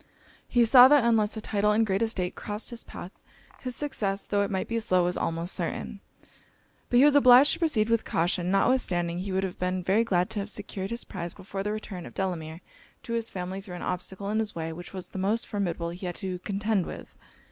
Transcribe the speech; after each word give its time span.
He 0.47 0.65
saw, 0.65 0.87
that 0.87 1.03
unless 1.03 1.37
a 1.37 1.41
title 1.41 1.71
and 1.73 1.85
great 1.85 2.01
estate 2.01 2.33
crossed 2.33 2.71
his 2.71 2.83
path, 2.83 3.11
his 3.59 3.75
success, 3.75 4.23
tho' 4.23 4.41
it 4.41 4.49
might 4.49 4.67
be 4.67 4.79
slow, 4.79 5.03
was 5.03 5.15
almost 5.15 5.53
certain. 5.53 5.99
But 6.89 6.97
he 6.97 7.05
was 7.05 7.13
obliged 7.15 7.53
to 7.53 7.59
proceed 7.59 7.87
with 7.87 8.03
caution; 8.03 8.49
notwithstanding 8.49 9.19
he 9.19 9.31
would 9.31 9.43
have 9.43 9.59
been 9.59 9.83
very 9.83 10.03
glad 10.03 10.31
to 10.31 10.39
have 10.39 10.49
secured 10.49 10.89
his 10.89 11.03
prize 11.03 11.35
before 11.35 11.61
the 11.61 11.71
return 11.71 12.07
of 12.07 12.15
Delamere 12.15 12.61
to 13.03 13.13
his 13.13 13.29
family 13.29 13.61
threw 13.61 13.75
an 13.75 13.83
obstacle 13.83 14.31
in 14.31 14.39
his 14.39 14.55
way 14.55 14.73
which 14.73 14.91
was 14.91 15.09
the 15.09 15.19
most 15.19 15.45
formidable 15.45 15.91
he 15.91 16.07
had 16.07 16.15
to 16.15 16.39
contend 16.39 16.87
with. 16.87 17.15